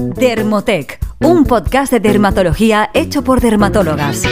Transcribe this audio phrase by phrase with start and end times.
[0.00, 4.22] Dermotec, un podcast de dermatología hecho por dermatólogas.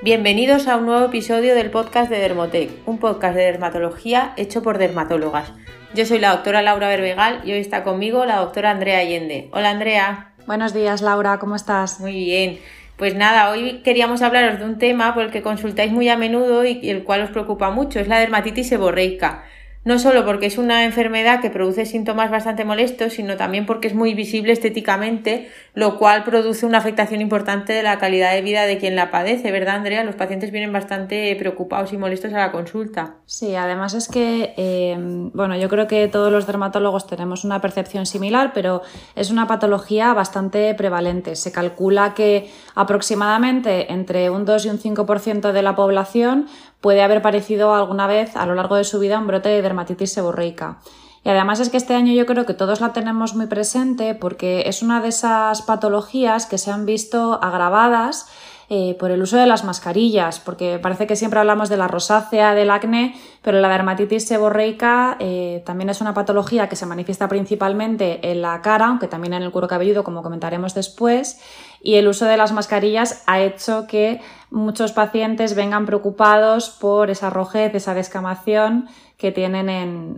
[0.00, 4.78] Bienvenidos a un nuevo episodio del podcast de Dermotec, un podcast de dermatología hecho por
[4.78, 5.52] dermatólogas.
[5.94, 9.50] Yo soy la doctora Laura Berbegal y hoy está conmigo la doctora Andrea Allende.
[9.52, 10.32] Hola Andrea.
[10.46, 12.00] Buenos días Laura, ¿cómo estás?
[12.00, 12.58] Muy bien.
[12.96, 16.64] Pues nada, hoy queríamos hablaros de un tema por el que consultáis muy a menudo
[16.64, 19.44] y el cual os preocupa mucho, es la dermatitis seborreica
[19.84, 23.94] no solo porque es una enfermedad que produce síntomas bastante molestos, sino también porque es
[23.94, 28.78] muy visible estéticamente, lo cual produce una afectación importante de la calidad de vida de
[28.78, 30.04] quien la padece, ¿verdad, Andrea?
[30.04, 33.16] Los pacientes vienen bastante preocupados y molestos a la consulta.
[33.26, 34.96] Sí, además es que, eh,
[35.34, 38.82] bueno, yo creo que todos los dermatólogos tenemos una percepción similar, pero
[39.16, 41.36] es una patología bastante prevalente.
[41.36, 46.46] Se calcula que aproximadamente entre un 2 y un 5% de la población
[46.84, 50.12] puede haber parecido alguna vez a lo largo de su vida un brote de dermatitis
[50.12, 50.80] seborreica.
[51.24, 54.64] Y además es que este año yo creo que todos la tenemos muy presente porque
[54.66, 58.26] es una de esas patologías que se han visto agravadas
[58.68, 62.54] eh, por el uso de las mascarillas, porque parece que siempre hablamos de la rosácea,
[62.54, 68.30] del acné, pero la dermatitis seborreica eh, también es una patología que se manifiesta principalmente
[68.30, 71.40] en la cara, aunque también en el cuero cabelludo, como comentaremos después,
[71.82, 74.20] y el uso de las mascarillas ha hecho que
[74.50, 79.68] muchos pacientes vengan preocupados por esa rojez, esa descamación que tienen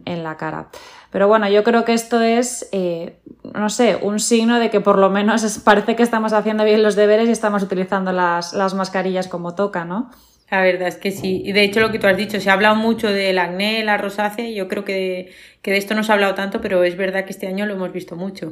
[0.04, 0.68] en, la cara.
[1.16, 3.16] Pero bueno, yo creo que esto es, eh,
[3.54, 6.94] no sé, un signo de que por lo menos parece que estamos haciendo bien los
[6.94, 10.10] deberes y estamos utilizando las, mascarillas como toca, ¿no?
[10.50, 11.40] La verdad es que sí.
[11.42, 13.96] Y de hecho lo que tú has dicho, se ha hablado mucho del acné, la
[13.96, 17.24] rosácea, yo creo que, que de esto no se ha hablado tanto, pero es verdad
[17.24, 18.50] que este año lo hemos visto mucho.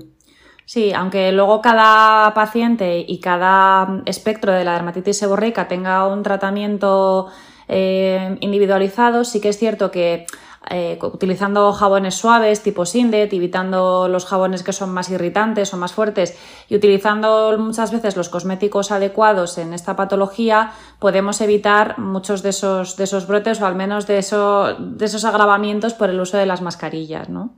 [0.65, 7.31] Sí, aunque luego cada paciente y cada espectro de la dermatitis seborreica tenga un tratamiento
[7.69, 10.25] eh, individualizado, sí que es cierto que
[10.71, 15.93] eh, utilizando jabones suaves tipo Sindet, evitando los jabones que son más irritantes o más
[15.93, 16.37] fuertes
[16.69, 22.97] y utilizando muchas veces los cosméticos adecuados en esta patología, podemos evitar muchos de esos,
[22.97, 26.63] de esos brotes o al menos de, de esos agravamientos por el uso de las
[26.63, 27.55] mascarillas, ¿no?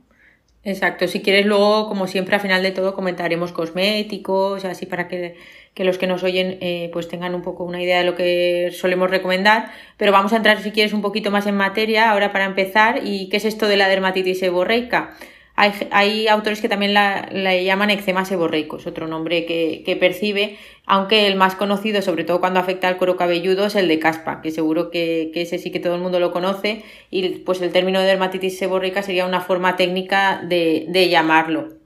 [0.63, 5.37] Exacto, si quieres luego, como siempre, al final de todo comentaremos cosméticos, así para que,
[5.83, 9.09] los que nos oyen eh, pues tengan un poco una idea de lo que solemos
[9.09, 13.01] recomendar, pero vamos a entrar si quieres un poquito más en materia ahora para empezar
[13.03, 15.15] y qué es esto de la dermatitis seborreica.
[15.59, 20.55] Hay, autores que también la, llaman eczema seborreico, es otro nombre que, percibe,
[20.85, 24.41] aunque el más conocido, sobre todo cuando afecta al cuero cabelludo, es el de caspa,
[24.43, 27.99] que seguro que, ese sí que todo el mundo lo conoce, y pues el término
[27.99, 31.76] de dermatitis seborreica sería una forma técnica de, de llamarlo.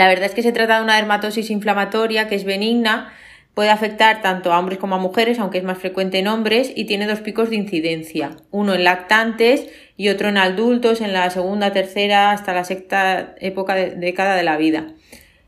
[0.00, 3.12] La verdad es que se trata de una dermatosis inflamatoria que es benigna,
[3.52, 6.86] Puede afectar tanto a hombres como a mujeres, aunque es más frecuente en hombres, y
[6.86, 9.68] tiene dos picos de incidencia, uno en lactantes
[9.98, 14.44] y otro en adultos en la segunda, tercera hasta la sexta época de, década de
[14.44, 14.94] la vida.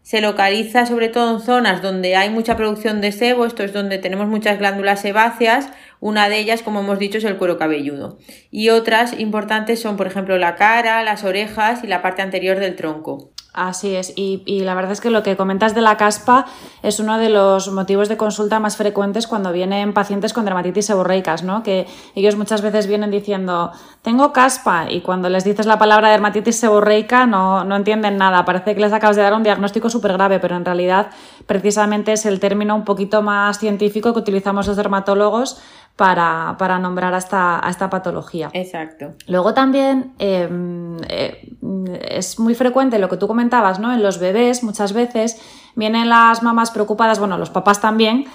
[0.03, 3.97] Se localiza sobre todo en zonas donde hay mucha producción de sebo, esto es donde
[3.97, 5.71] tenemos muchas glándulas sebáceas,
[6.03, 8.19] una de ellas, como hemos dicho, es el cuero cabelludo.
[8.51, 12.75] Y otras importantes son, por ejemplo, la cara, las orejas y la parte anterior del
[12.75, 13.31] tronco.
[13.55, 16.47] Así es, y, la verdad es que lo que comentas de la caspa
[16.83, 21.43] es uno de los motivos de consulta más frecuentes cuando vienen pacientes con dermatitis seborreicas,
[21.43, 21.63] ¿no?
[21.63, 23.71] Que ellos muchas veces vienen diciendo,
[24.01, 28.75] tengo caspa, y cuando les dices la palabra dermatitis seborreica no, no entienden nada, parece
[28.75, 31.11] que les acabas de dar un diagnóstico súper grave, pero en realidad
[31.47, 35.61] precisamente es el término un poquito más científico que utilizamos los dermatólogos
[35.97, 38.51] para, para nombrar a esta, a esta, patología.
[38.55, 39.13] Exacto.
[39.27, 41.53] Luego también em, eh,
[42.09, 43.93] es muy frecuente lo que tú comentabas, ¿no?
[43.93, 45.41] En los bebés muchas veces
[45.75, 48.27] vienen las mamás preocupadas, bueno, los papás también,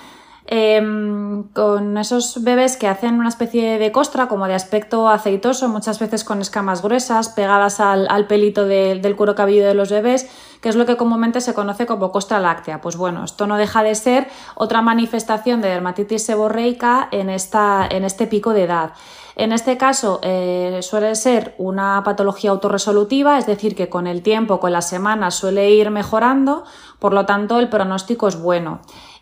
[0.50, 6.00] Em, con esos bebés que hacen una especie de costra como de aspecto aceitoso, muchas
[6.00, 10.30] veces con escamas gruesas pegadas al, pelito del cuero cabelludo de los bebés,
[10.62, 12.80] que es lo que comúnmente se conoce como costra láctea.
[12.80, 18.06] Pues bueno, esto no deja de ser otra manifestación de dermatitis seborreica en, esta, en
[18.06, 18.94] este pico de edad.
[19.35, 24.61] En este caso eh, suele ser una patología autorresolutiva, es decir, que con el tiempo,
[24.61, 26.64] con las semanas suele ir mejorando,
[26.99, 28.79] por lo tanto el pronóstico es bueno.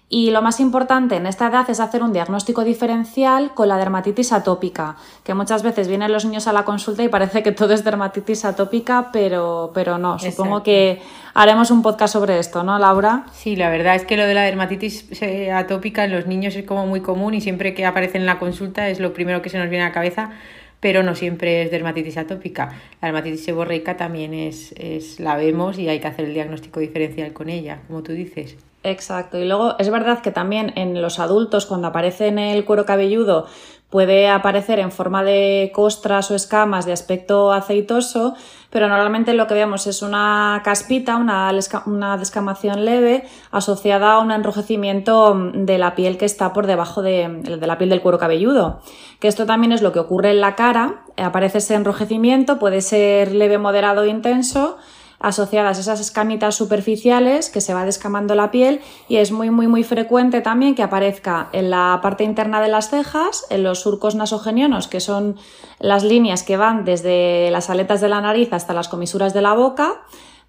[0.07, 4.33] Y lo más importante en esta edad es hacer un diagnóstico diferencial con la dermatitis
[4.33, 7.83] atópica, que muchas veces vienen los niños a la consulta y parece que todo es
[7.83, 10.19] dermatitis atópica, pero, pero no.
[10.19, 11.01] Supongo que
[11.33, 13.25] haremos un podcast sobre esto, ¿no, Laura?
[13.33, 16.65] Sí, la verdad es que lo de la dermatitis eh, atópica en los niños es
[16.65, 19.57] como muy común y siempre que aparece en la consulta es lo primero que se
[19.57, 20.31] nos viene a la cabeza
[20.79, 22.75] pero no siempre es dermatitis atópica.
[23.01, 27.33] La dermatitis seborreica también es, es, la vemos y hay que hacer el diagnóstico diferencial
[27.33, 28.55] con ella, como tú dices.
[28.85, 29.39] Exacto.
[29.39, 33.47] Y luego es verdad que también en los adultos, cuando aparece en el cuero cabelludo,
[33.89, 38.35] puede aparecer en forma de costras o escamas de aspecto aceitoso,
[38.69, 41.51] pero normalmente lo que vemos es una caspita, una,
[41.87, 47.27] una descamación leve asociada a un enrojecimiento de la piel que está por debajo de,
[47.27, 48.81] de la piel del cuero cabelludo.
[49.19, 53.31] Que esto también es lo que ocurre en la cara, aparece ese enrojecimiento, puede ser
[53.31, 54.77] leve, moderado o intenso,
[55.19, 59.83] asociadas esas escamitas superficiales que se va descamando la piel y es muy muy muy
[59.83, 64.87] frecuente también que aparezca en la parte interna de las cejas, en los surcos nasogenionos,
[64.87, 65.37] que son
[65.79, 69.53] las líneas que van desde las aletas de la nariz hasta las comisuras de la
[69.53, 70.01] boca.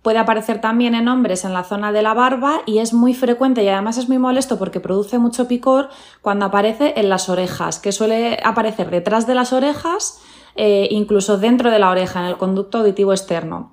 [0.02, 3.64] Puede aparecer también en hombres en la zona de la barba y es muy frecuente
[3.64, 5.88] y además es muy molesto porque produce mucho picor
[6.22, 10.20] cuando aparece en las orejas, que suele aparecer detrás de las orejas,
[10.54, 13.72] eh, incluso dentro de la oreja, en el conducto auditivo externo.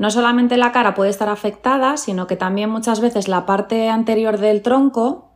[0.00, 4.38] No solamente la cara puede estar afectada, sino que también muchas veces la parte anterior
[4.38, 5.26] del tronco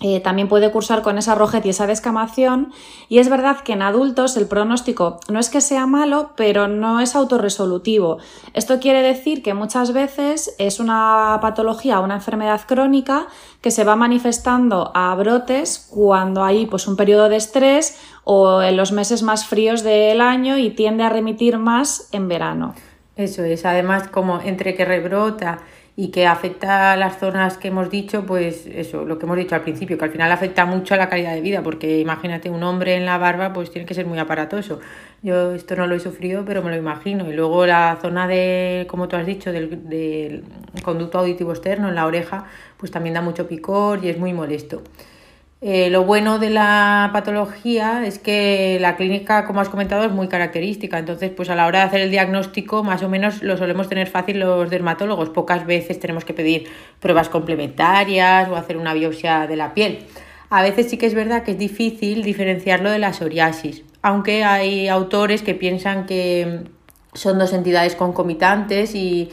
[0.00, 2.72] eh, también puede cursar con esa rojez y esa descamación.
[3.10, 7.00] Y es verdad que en adultos el pronóstico no es que sea malo, pero no
[7.00, 8.16] es autorresolutivo.
[8.54, 13.26] Esto quiere decir que muchas veces es una patología, una enfermedad crónica
[13.60, 18.78] que se va manifestando a brotes cuando hay pues, un periodo de estrés o en
[18.78, 22.74] los meses más fríos del año y tiende a remitir más en verano.
[23.18, 25.58] Eso es, además como entre que rebrota
[25.96, 29.56] y que afecta a las zonas que hemos dicho, pues eso, lo que hemos dicho
[29.56, 32.62] al principio, que al final afecta mucho a la calidad de vida, porque imagínate un
[32.62, 34.78] hombre en la barba, pues tiene que ser muy aparatoso.
[35.20, 37.28] Yo esto no lo he sufrido, pero me lo imagino.
[37.28, 40.44] Y luego la zona de, como tú has dicho, del, del
[40.84, 44.84] conducto auditivo externo, en la oreja, pues también da mucho picor y es muy molesto.
[45.60, 50.28] Eh, lo bueno de la patología es que la clínica, como has comentado, es muy
[50.28, 50.98] característica.
[50.98, 54.06] Entonces, pues a la hora de hacer el diagnóstico, más o menos lo solemos tener
[54.06, 55.30] fácil los dermatólogos.
[55.30, 56.68] Pocas veces tenemos que pedir
[57.00, 60.06] pruebas complementarias o hacer una biopsia de la piel.
[60.50, 64.88] A veces sí que es verdad que es difícil diferenciarlo de la psoriasis, aunque hay
[64.88, 66.60] autores que piensan que
[67.12, 69.28] son dos entidades concomitantes y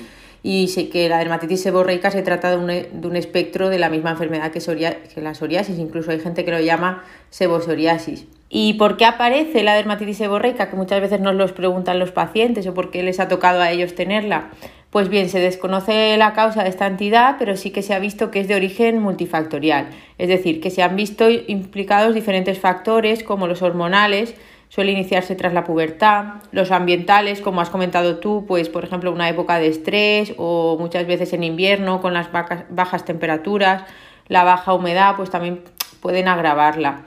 [0.48, 3.90] y sé que la dermatitis seborreica se trata de un, de un espectro de la
[3.90, 8.28] misma enfermedad que, que, la psoriasis, incluso hay gente que lo llama sebosoriasis.
[8.48, 10.70] ¿Y por qué aparece la dermatitis seborreica?
[10.70, 13.72] Que muchas veces nos los preguntan los pacientes o por qué les ha tocado a
[13.72, 14.52] ellos tenerla.
[14.92, 18.30] Pues bien, se desconoce la causa de esta entidad, pero sí que se ha visto
[18.30, 19.88] que es de origen multifactorial,
[20.20, 24.36] es decir, que se han visto implicados diferentes factores como los hormonales,
[24.70, 26.42] suele iniciarse tras la pubertad.
[26.52, 31.08] Los ambientales, como has comentado tú, pues por ejemplo una época de estrés o muchas
[31.08, 33.84] veces en invierno con las bajas temperaturas,
[34.28, 35.62] la baja humedad, pues también
[36.02, 37.04] pueden agravarla.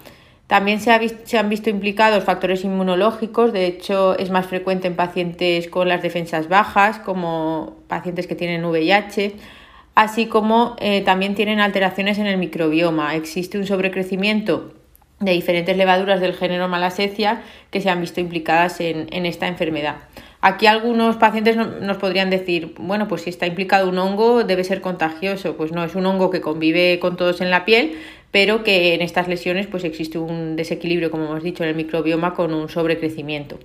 [0.49, 5.89] También se, han visto implicados factores inmunológicos, de hecho es más frecuente en pacientes con
[5.89, 9.35] las defensas bajas, como pacientes que tienen VIH,
[9.95, 13.15] así como eh, también tienen alteraciones en el microbioma.
[13.15, 14.73] Existe un sobrecrecimiento
[15.21, 19.97] de diferentes levaduras del género Malassezia que se han visto implicadas en, esta enfermedad.
[20.41, 24.81] Aquí algunos pacientes nos podrían decir, bueno, pues si está implicado un hongo debe ser
[24.81, 25.57] contagioso.
[25.57, 27.99] Pues no, es un hongo que convive con todos en la piel,
[28.31, 32.35] pero que en estas lesiones pues existe un desequilibrio, como hemos dicho, en el microbioma
[32.35, 33.59] con un sobrecrecimiento.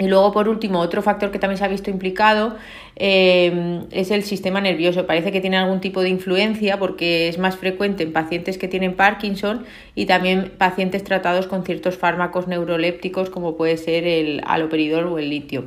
[0.00, 2.56] Y luego, por último, otro factor que también se ha visto implicado
[2.94, 5.06] eh, es el sistema nervioso.
[5.06, 8.94] Parece que tiene algún tipo de influencia porque es más frecuente en pacientes que tienen
[8.94, 9.64] Parkinson
[9.96, 15.30] y también pacientes tratados con ciertos fármacos neurolépticos como puede ser el aloperidol o el
[15.30, 15.64] litio.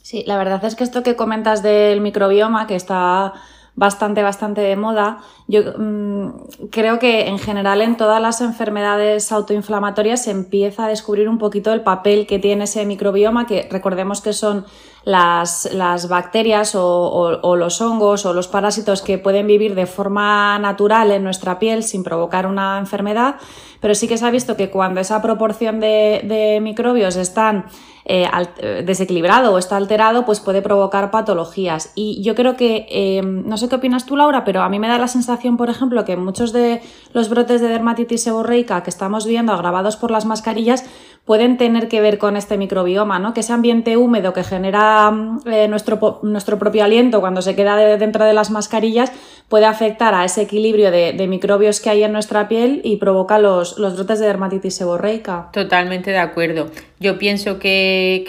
[0.00, 3.32] Sí, la verdad es que esto que comentas del microbioma, que está
[3.74, 5.18] bastante, bastante de moda.
[5.48, 11.28] Yo mm, creo que en general en todas las enfermedades autoinflamatorias se empieza a descubrir
[11.28, 14.66] un poquito el papel que tiene ese microbioma, que recordemos que son
[15.04, 21.10] las, las bacterias o, los hongos o los parásitos que pueden vivir de forma natural
[21.10, 23.36] en nuestra piel sin provocar una enfermedad,
[23.80, 27.66] pero sí que se ha visto que cuando esa proporción de, de microbios están
[28.04, 28.28] eh,
[28.58, 31.92] eh, desequilibrado o está alterado, pues puede provocar patologías.
[31.94, 34.88] Y yo creo que, eh, no sé qué opinas tú, Laura, pero a mí me
[34.88, 36.82] da la sensación, por ejemplo, que muchos de
[37.12, 40.84] los brotes de dermatitis seborreica que estamos viendo agravados por las mascarillas
[41.24, 43.32] pueden tener que ver con este microbioma, ¿no?
[43.32, 48.32] Que ese ambiente húmedo que genera nuestro, nuestro propio aliento cuando se queda dentro de
[48.32, 49.12] las mascarillas
[49.48, 53.78] puede afectar a ese equilibrio de, microbios que hay en nuestra piel y provoca los,
[53.78, 55.50] los brotes de dermatitis seborreica.
[55.52, 56.70] Totalmente de acuerdo.
[57.02, 58.22] Yo pienso que,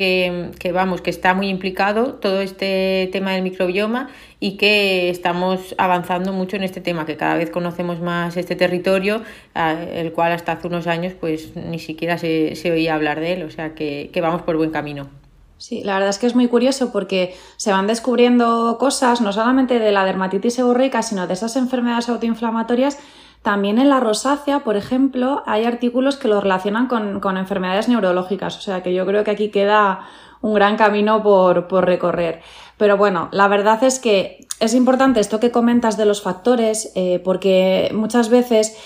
[0.60, 6.34] que, vamos, que está muy implicado todo este tema del microbioma y que estamos avanzando
[6.34, 9.22] mucho en este tema, que cada vez conocemos más este territorio,
[9.54, 13.44] el cual hasta hace unos años pues ni siquiera se, se oía hablar de él,
[13.44, 15.08] o sea que, que vamos por buen camino.
[15.60, 19.78] Sí, la verdad es que es muy curioso porque se van descubriendo cosas no solamente
[19.78, 22.98] de la dermatitis seborreica, sino de esas enfermedades autoinflamatorias.
[23.44, 28.58] También en la rosácea, por ejemplo, hay artículos que lo relacionan con, enfermedades neurológicas.
[28.58, 30.08] O sea que yo creo que aquí queda
[30.42, 32.42] un gran camino por, recorrer.
[32.78, 37.22] Pero bueno, la verdad es que es importante esto que comentas de los factores, eh,
[37.24, 38.78] porque muchas veces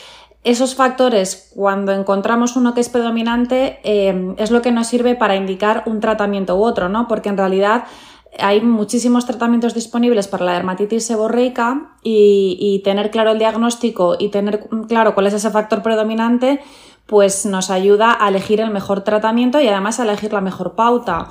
[0.44, 5.36] esos factores, cuando encontramos uno que es predominante, eh, es lo que nos sirve para
[5.36, 7.08] indicar un tratamiento u otro, ¿no?
[7.08, 7.84] Porque en realidad
[8.39, 14.67] hay muchísimos tratamientos disponibles para la dermatitis seborreica y, tener claro el diagnóstico y tener
[14.88, 16.62] claro cuál es ese factor predominante,
[17.06, 21.29] pues nos ayuda a elegir el mejor tratamiento y además a elegir la mejor pauta.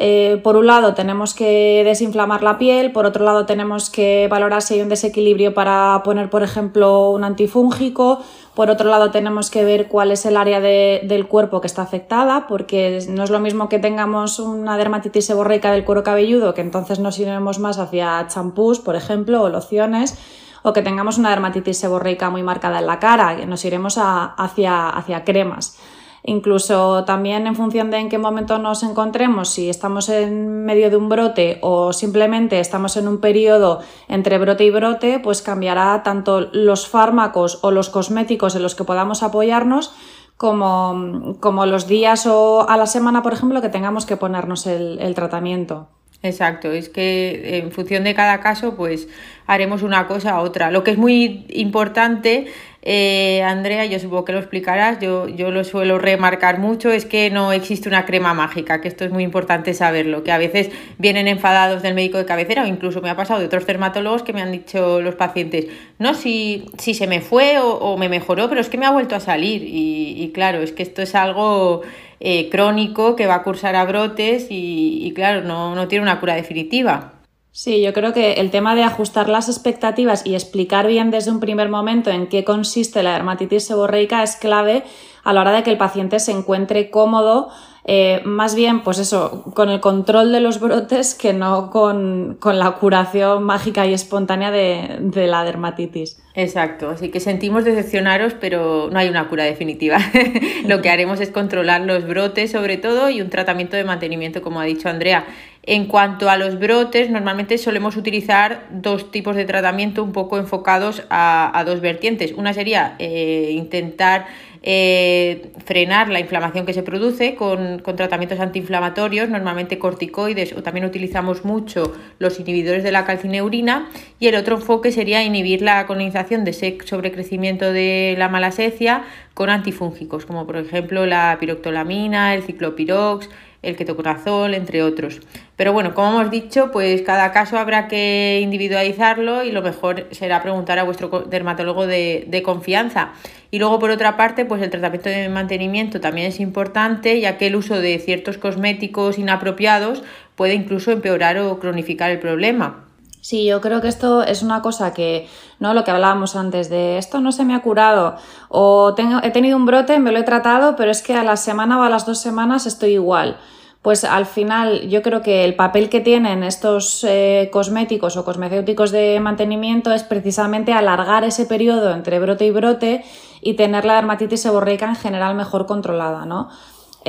[0.00, 4.62] Eh, por un lado tenemos que desinflamar la piel, por otro lado tenemos que valorar
[4.62, 8.20] si hay un desequilibrio para poner, por ejemplo, un antifúngico,
[8.54, 12.46] por otro lado tenemos que ver cuál es el área del cuerpo que está afectada,
[12.46, 17.00] porque no es lo mismo que tengamos una dermatitis seborreica del cuero cabelludo, que entonces
[17.00, 20.16] nos iremos más hacia champús, por ejemplo, o lociones,
[20.62, 24.90] o que tengamos una dermatitis seborreica muy marcada en la cara, que nos iremos hacia,
[24.90, 25.76] hacia cremas.
[26.24, 30.96] Incluso también en función de en qué momento nos encontremos, si estamos en medio de
[30.96, 36.48] un brote o simplemente estamos en un periodo entre brote y brote, pues cambiará tanto
[36.52, 39.94] los fármacos o los cosméticos en los que podamos apoyarnos
[40.36, 44.98] como, como los días o a la semana, por ejemplo, que tengamos que ponernos el,
[45.00, 45.88] el tratamiento.
[46.22, 49.08] Exacto, es que en función de cada caso, pues
[49.48, 50.70] haremos una cosa u otra.
[50.70, 52.46] Lo que es muy importante
[52.82, 57.28] eh, Andrea, yo supongo que lo explicarás, yo, yo lo suelo remarcar mucho, es que
[57.28, 61.28] no existe una crema mágica, que esto es muy importante saberlo, que a veces vienen
[61.28, 64.42] enfadados del médico de cabecera o incluso me ha pasado de otros dermatólogos que me
[64.42, 65.66] han dicho los pacientes,
[65.98, 69.16] no, si, si se me fue o, me mejoró, pero es que me ha vuelto
[69.16, 71.82] a salir y, claro, es que esto es algo...
[72.20, 76.18] Eh, crónico que va a cursar a brotes y, y claro, no, no tiene una
[76.18, 77.17] cura definitiva.
[77.58, 81.40] Sí, yo creo que el tema de ajustar las expectativas y explicar bien desde un
[81.40, 84.84] primer momento en qué consiste la dermatitis seborreica es clave
[85.24, 87.48] a la hora de que el paciente se encuentre cómodo
[87.90, 92.72] eh, más bien, pues eso, con el control de los brotes que no con, la
[92.72, 96.20] curación mágica y espontánea de, de, la dermatitis.
[96.34, 99.96] Exacto, así que sentimos decepcionaros, pero no hay una cura definitiva.
[100.66, 104.60] Lo que haremos es controlar los brotes sobre todo y un tratamiento de mantenimiento, como
[104.60, 105.24] ha dicho Andrea.
[105.70, 111.02] En cuanto a los brotes, normalmente solemos utilizar dos tipos de tratamiento un poco enfocados
[111.10, 112.32] a, dos vertientes.
[112.32, 114.24] Una sería eh, intentar
[114.62, 121.44] eh, frenar la inflamación que se produce con, tratamientos antiinflamatorios, normalmente corticoides o también utilizamos
[121.44, 126.52] mucho los inhibidores de la calcineurina y el otro enfoque sería inhibir la colonización de
[126.52, 133.28] ese sobrecrecimiento de la malasecia con antifúngicos como por ejemplo la piroctolamina, el ciclopirox,
[133.62, 135.20] el ketoconazol, entre otros.
[135.56, 140.42] Pero bueno, como hemos dicho, pues cada caso habrá que individualizarlo y lo mejor será
[140.42, 143.12] preguntar a vuestro dermatólogo de, de, confianza.
[143.50, 147.48] Y luego, por otra parte, pues el tratamiento de mantenimiento también es importante, ya que
[147.48, 150.02] el uso de ciertos cosméticos inapropiados
[150.36, 152.87] puede incluso empeorar o cronificar el problema.
[153.20, 155.74] Sí, yo creo que esto es una cosa que, ¿no?
[155.74, 158.16] Lo que hablábamos antes de esto no se me ha curado
[158.48, 161.36] o tengo, he tenido un brote, me lo he tratado, pero es que a la
[161.36, 163.38] semana o a las dos semanas estoy igual.
[163.82, 168.90] Pues al final yo creo que el papel que tienen estos eh, cosméticos o cosmecéuticos
[168.90, 173.04] de mantenimiento es precisamente alargar ese periodo entre brote y brote
[173.40, 176.48] y tener la dermatitis seborreica en general mejor controlada, ¿no?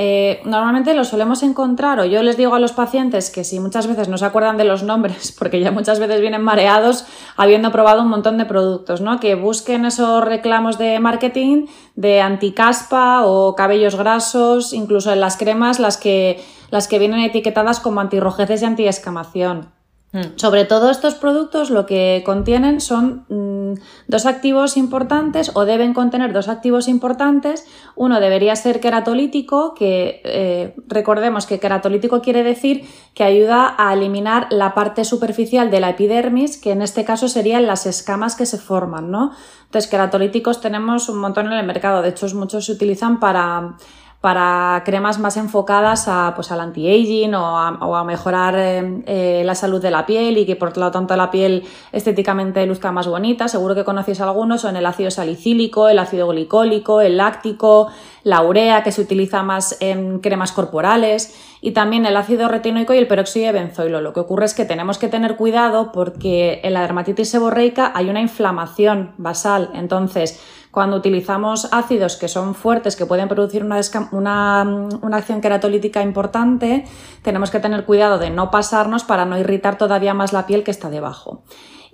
[0.02, 3.86] Eh, normalmente lo solemos encontrar, o yo les digo a los pacientes que si muchas
[3.86, 7.04] veces no se acuerdan de los nombres, porque ya muchas veces vienen mareados
[7.36, 9.20] habiendo probado un montón de productos, ¿no?
[9.20, 11.66] Que busquen esos reclamos de marketing
[11.96, 17.78] de anticaspa o cabellos grasos, incluso en las cremas, las que, las que vienen etiquetadas
[17.78, 19.79] como antirrojeces y antiescamación.
[20.12, 20.36] Mm.
[20.36, 26.32] Sobre todo estos productos lo que contienen son mm, dos activos importantes o deben contener
[26.32, 27.64] dos activos importantes.
[27.94, 34.48] Uno debería ser queratolítico, que eh, recordemos que queratolítico quiere decir que ayuda a eliminar
[34.50, 38.58] la parte superficial de la epidermis, que en este caso serían las escamas que se
[38.58, 39.30] forman, ¿no?
[39.66, 43.76] Entonces, queratolíticos tenemos un montón en el mercado, de hecho muchos se utilizan para
[44.20, 49.80] para cremas más enfocadas a, pues, al anti-aging o a, mejorar eh, eh, la salud
[49.80, 53.48] de la piel y que por lo tanto la piel estéticamente luzca más bonita.
[53.48, 57.88] Seguro que conocéis algunos, son el ácido salicílico, el ácido glicólico, el láctico,
[58.22, 62.98] la urea que se utiliza más en cremas corporales y también el ácido retinoico y
[62.98, 64.02] el peróxido de benzoilo.
[64.02, 68.10] Lo que ocurre es que tenemos que tener cuidado porque en la dermatitis seborreica hay
[68.10, 69.70] una inflamación basal.
[69.74, 73.80] Entonces, cuando utilizamos ácidos que son fuertes, que pueden producir una,
[74.12, 76.84] una, acción queratolítica importante,
[77.22, 80.70] tenemos que tener cuidado de no pasarnos para no irritar todavía más la piel que
[80.70, 81.42] está debajo.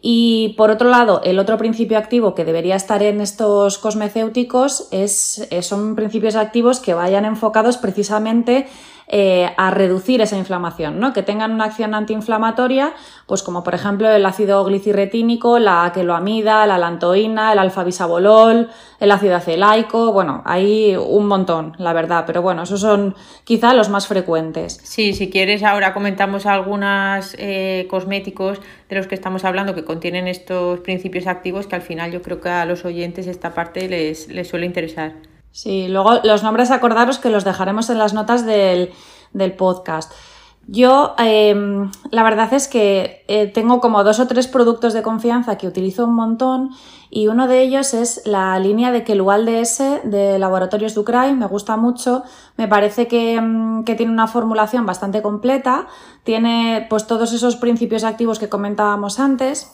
[0.01, 5.49] Y por otro lado, el otro principio activo que debería estar en estos cosmecéuticos es,
[5.63, 8.67] son principios activos que vayan enfocados precisamente
[9.09, 11.13] eh, a reducir esa inflamación, ¿no?
[11.13, 12.93] que tengan una acción antiinflamatoria,
[13.27, 19.37] pues como por ejemplo el ácido glicirretínico, la aqueloamida, la lantoína, el alfa-bisabolol, el ácido
[19.37, 24.81] acelaico, bueno, hay un montón, la verdad, pero bueno, esos son quizá los más frecuentes.
[24.83, 30.29] Sí, si quieres ahora comentamos algunos eh, cosméticos de los que estamos hablando que contienen
[30.29, 34.29] estos principios activos que al final yo creo que a los oyentes esta parte les,
[34.29, 35.15] les suele interesar.
[35.57, 38.93] Sí, luego los nombres acordaros que los dejaremos en las notas del,
[39.57, 40.13] podcast.
[40.69, 45.57] Yo, em, la verdad es que eh, tengo como dos o tres productos de confianza
[45.59, 46.71] que utilizo un montón
[47.09, 51.35] y uno de ellos es la línea de Kelual DS de Laboratorios Ducray.
[51.35, 52.25] Me gusta mucho,
[52.57, 55.87] me parece que, em, que, tiene una formulación bastante completa,
[56.25, 59.71] tiene pues todos esos principios activos que comentábamos antes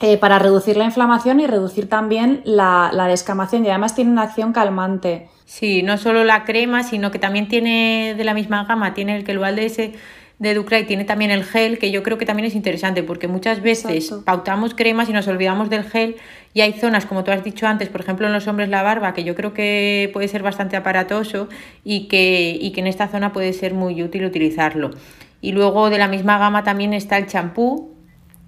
[0.00, 4.52] eh, para reducir la inflamación y reducir también la, descamación y además tiene una acción
[4.52, 5.28] calmante.
[5.44, 9.24] Sí, no solo la crema, sino que también tiene de la misma gama, tiene el
[9.24, 9.92] que el ese
[10.38, 13.62] de Ducray tiene también el gel, que yo creo que también es interesante porque muchas
[13.62, 16.16] veces pautamos cremas y nos olvidamos del gel
[16.52, 19.14] y hay zonas, como tú has dicho antes, por ejemplo en los hombres la barba,
[19.14, 21.48] que yo creo que puede ser bastante aparatoso
[21.84, 24.90] y que, y que en esta zona puede ser muy útil utilizarlo.
[25.40, 27.94] Y luego de la misma gama también está el champú,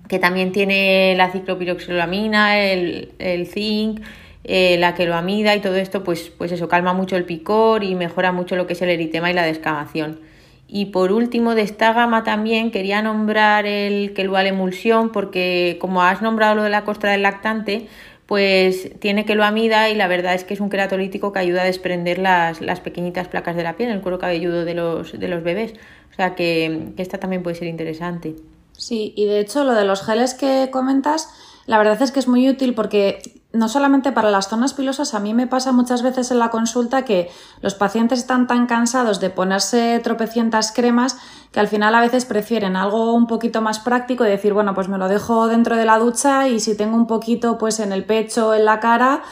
[0.09, 4.01] que también tiene la ciclopiroxilamina, el, el zinc,
[4.49, 8.31] eh, la queloamida y todo esto, pues, pues eso, calma mucho el picor y mejora
[8.31, 10.21] mucho lo que es el eritema y la descamación.
[10.69, 16.23] Y por último, de esta gama también quería nombrar el quelual emulsión, porque como has
[16.23, 17.89] nombrado lo de la costra del lactante,
[18.27, 22.19] pues tiene queloamida y la verdad es que es un queratolítico que ayuda a desprender
[22.19, 25.75] las, las pequeñitas placas de la piel, el cuero cabelludo de los, de los bebés.
[26.13, 28.37] O sea que, que esta también puede ser interesante.
[28.73, 31.29] Sí, y de hecho lo de los geles que comentas,
[31.67, 33.19] la verdad es que es muy útil porque
[33.57, 37.05] no solamente para las zonas pilosas, a mí me pasa muchas veces en la consulta
[37.05, 41.19] que los pacientes están tan cansados de ponerse tropecientas cremas
[41.53, 44.89] que al final a veces prefieren algo un poquito más práctico y decir, bueno, pues
[44.89, 48.05] me lo dejo dentro de la ducha y si tengo un poquito pues en el
[48.05, 49.23] pecho, en la cara,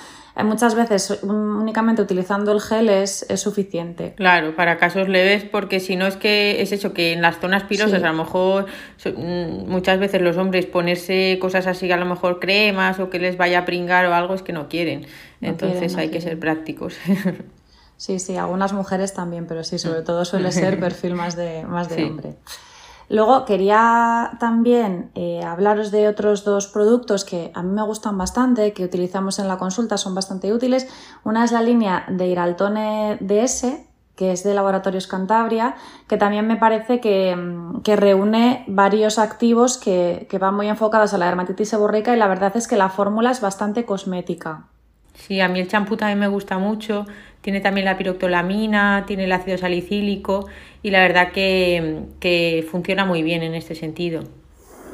[0.42, 4.14] muchas veces únicamente utilizando el gel es, suficiente.
[4.16, 7.62] Claro, para casos leves, porque si no es que es eso, que en las zonas
[7.64, 8.66] pilosas a lo mejor
[9.04, 13.36] mm, muchas veces los hombres ponerse cosas así, a lo mejor cremas o que les
[13.36, 15.06] vaya a pringar o algo, es que no quieren.
[15.40, 16.96] Entonces hay que ser prácticos.
[17.96, 21.88] Sí, sí, algunas mujeres también, pero sí, sobre todo suele ser perfil más de, más
[21.88, 22.34] de hombre.
[23.08, 28.72] Luego quería también eh, hablaros de otros dos productos que a mí me gustan bastante,
[28.72, 30.88] que utilizamos en la consulta, son bastante útiles.
[31.24, 33.66] Una es la línea de Iraltone DS,
[34.16, 35.74] que es de Laboratorios Cantabria,
[36.08, 41.18] que también me parece que, mm, reúne varios activos que, que, van muy enfocados a
[41.18, 44.64] la dermatitis seborreica y la verdad es que la fórmula es bastante cosmética.
[45.14, 47.06] Sí, a mí el champú también me gusta mucho,
[47.44, 50.46] tiene también la piroctolamina, tiene el ácido salicílico
[50.82, 54.22] y la verdad que, funciona muy bien en este sentido.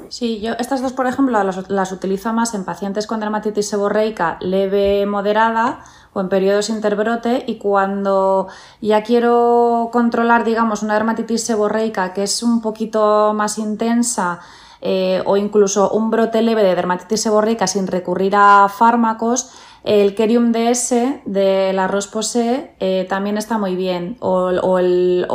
[0.08, 5.06] Sí, yo estas dos, por ejemplo, las, utilizo más en pacientes con dermatitis seborreica leve
[5.06, 8.48] moderada o en periodos interbrote y cuando
[8.80, 14.40] ya quiero controlar, digamos, una dermatitis seborreica que es un poquito más intensa
[14.80, 19.52] eh, o incluso un brote leve de dermatitis seborreica sin recurrir a fármacos,
[19.84, 24.16] el Kerium DS de la Posay eh, también está muy bien.
[24.20, 25.26] O, el,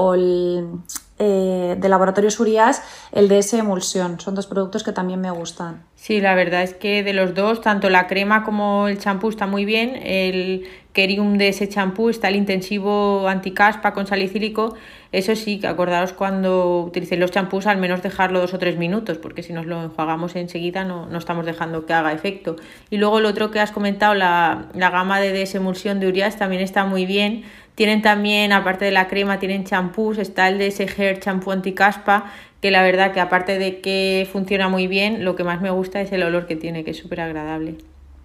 [1.18, 4.20] eh, de Laboratorio Urias, el DS Emulsión.
[4.20, 5.84] Son dos productos que también me gustan.
[5.96, 9.48] Sí, la verdad es que de los dos, tanto la crema como el champú está
[9.48, 9.96] muy bien.
[9.96, 14.76] El Kerium ese champú está el intensivo anticaspa con salicílico.
[15.16, 19.44] Eso sí, acordaros cuando utilicéis los champús, al menos dejarlo dos o tres minutos, porque
[19.44, 22.58] si nos lo enjuagamos enseguida no, no estamos dejando que haga efecto.
[22.90, 26.62] Y luego el otro que has comentado, la, la gama de desemulsión de Urias, también
[26.62, 27.46] está muy bien.
[27.76, 32.26] Tienen también, aparte de la crema, tienen champús, está el de ese Hair Champú Anticaspa,
[32.62, 36.02] que la verdad que aparte de que funciona muy bien, lo que más me gusta
[36.02, 37.78] es el olor que tiene, que es súper agradable.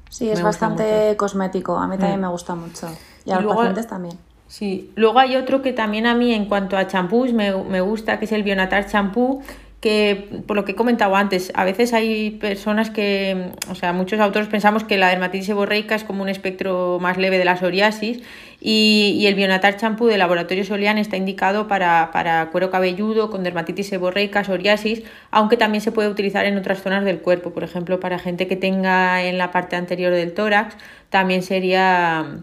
[0.08, 2.22] Sí, es bastante cosmético, a mí también mm.
[2.22, 2.88] me gusta mucho.
[3.24, 4.18] Y, a los pacientes también.
[4.50, 8.18] Sí, luego hay otro que también a mí en cuanto a champús me, me gusta,
[8.18, 9.44] que es el Bionatar champú,
[9.80, 14.18] que, por lo que he comentado antes, a veces hay personas que, o sea, muchos
[14.18, 18.22] autores pensamos que la dermatitis seborreica es como un espectro más leve de la psoriasis
[18.60, 23.88] y, el Bionatar champú de laboratorio Solian está indicado para, para, cuero cabelludo con dermatitis
[23.88, 28.18] seborreica, psoriasis, aunque también se puede utilizar en otras zonas del cuerpo, por ejemplo, para
[28.18, 30.76] gente que tenga en la parte anterior del tórax,
[31.08, 32.40] también sería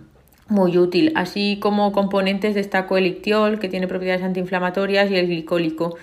[0.49, 5.97] muy útil, así como componentes destaco el ictiol, que tiene propiedades antiinflamatorias, y el glicólico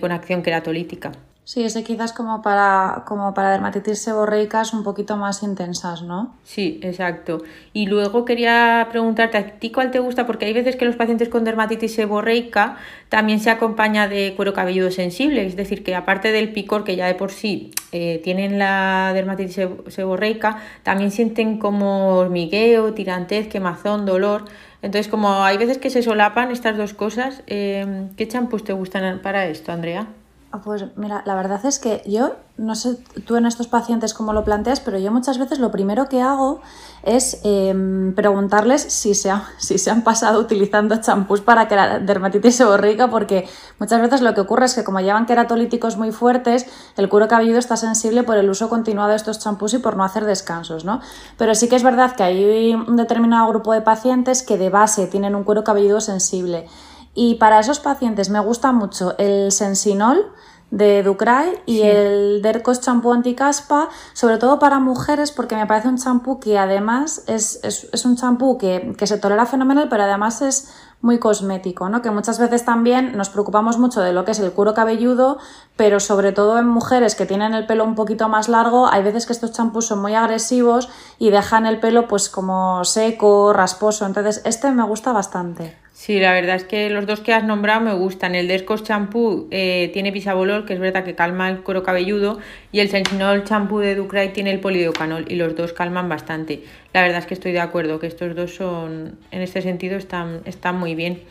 [0.00, 1.12] con acción queratolítica.
[1.46, 6.34] Sí, ese quizás como para, como para dermatitis seborreicas un poquito más intensas, ¿no?
[6.42, 7.42] Sí, exacto.
[7.74, 10.26] Y luego quería preguntarte, ¿a ti cuál te gusta?
[10.26, 12.78] Porque hay veces que los pacientes con dermatitis seborreica
[13.10, 17.06] también se acompaña de cuero cabelludo sensible, es decir, que aparte del picor que ya
[17.06, 24.46] de por sí eh, tienen la dermatitis seborreica, también sienten como hormigueo, tirantez, quemazón, dolor.
[24.80, 29.20] Entonces, como hay veces que se solapan estas dos cosas, eh, ¿qué champús te gustan
[29.20, 30.08] para esto, Andrea?
[30.54, 34.32] Ah, pues mira, la verdad es que yo, no sé tú en estos pacientes cómo
[34.32, 36.60] lo planteas, pero yo muchas veces lo primero que hago
[37.02, 39.30] es em, preguntarles si se,
[39.90, 43.48] han pasado utilizando champús para que la dermatitis seborreica, porque
[43.80, 47.58] muchas veces lo que ocurre es que como llevan queratolíticos muy fuertes, el cuero cabelludo
[47.58, 51.00] está sensible por el uso continuado de estos champús y por no hacer descansos, ¿no?
[51.36, 55.08] Pero sí que es verdad que hay un determinado grupo de pacientes que de base
[55.08, 56.68] tienen un cuero cabelludo sensible.
[57.14, 60.32] Y para esos pacientes me gusta mucho el sensinol
[60.74, 65.98] de Ducray y el Dercos champú anticaspa, sobre todo para mujeres, porque me parece un
[65.98, 70.74] champú que además es, es, un champú que, que, se tolera fenomenal, pero además es
[71.00, 72.02] muy cosmético, ¿no?
[72.02, 75.38] Que muchas veces también nos preocupamos mucho de lo que es el cuero cabelludo,
[75.76, 79.26] pero sobre todo en mujeres que tienen el pelo un poquito más largo, hay veces
[79.26, 80.88] que estos champús son muy agresivos
[81.20, 84.06] y dejan el pelo pues como seco, rasposo.
[84.06, 85.83] Entonces, este me gusta bastante.
[86.04, 88.34] Sí, la verdad es que los dos que has nombrado me gustan.
[88.34, 92.40] El Descos Champú eh, tiene bisabolol, que es verdad que calma el cuero cabelludo,
[92.72, 96.62] y el Sensinol Champú de Ducray tiene el polidocanol, y los dos calman bastante.
[96.92, 100.42] La verdad es que estoy de acuerdo, que estos dos son, en este sentido, están,
[100.44, 101.22] están muy bien.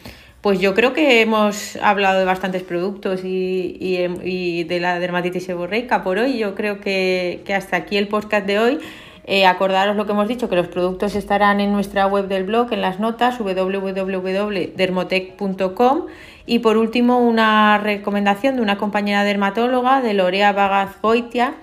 [0.41, 6.03] Pues yo creo que hemos hablado de bastantes productos y, y, de la dermatitis seborreica
[6.03, 6.39] por hoy.
[6.39, 8.79] Yo creo que, que hasta aquí el podcast de hoy.
[9.25, 12.73] Eh, acordaros lo que hemos dicho, que los productos estarán en nuestra web del blog,
[12.73, 16.01] en las notas, www.dermotec.com.
[16.45, 21.53] Y por último, una recomendación de una compañera dermatóloga, de Lorea Bagaz Goitia,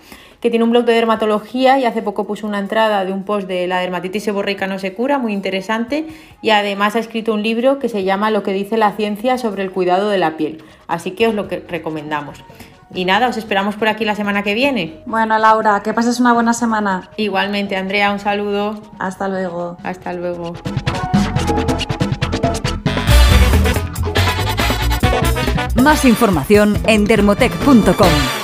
[0.41, 3.47] que tiene un blog de dermatología y hace poco puso una entrada de un post
[3.47, 6.07] de la dermatitis seborreica no se cura, muy interesante,
[6.41, 9.63] y además ha escrito un libro que se llama Lo que dice la ciencia sobre
[9.63, 10.65] el cuidado de la piel.
[10.89, 12.43] Así que os lo que recomendamos.
[12.93, 15.03] Y nada, os esperamos por aquí la semana que viene.
[15.07, 17.09] Bueno, Laura, que pases una buena semana.
[17.17, 18.81] Igualmente, Andrea, un saludo.
[18.99, 19.77] Hasta luego.
[19.83, 20.55] Hasta luego.
[25.77, 28.40] Más información en dermotec.com.